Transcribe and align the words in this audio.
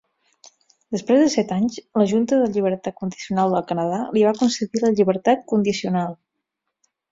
Després 0.95 1.19
de 1.23 1.27
set 1.33 1.53
anys, 1.55 1.77
la 2.01 2.05
Junta 2.13 2.39
de 2.39 2.47
Llibertat 2.55 2.97
Condicional 3.03 3.55
del 3.57 3.67
Canadà 3.73 4.01
li 4.17 4.25
va 4.31 4.33
concedir 4.41 4.85
la 4.87 4.93
llibertat 4.99 5.47
condicional. 5.55 6.19